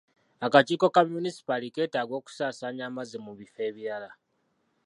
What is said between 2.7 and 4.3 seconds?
amazzi mu bifo ebirala.